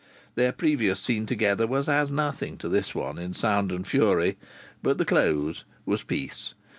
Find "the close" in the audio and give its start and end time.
4.97-5.63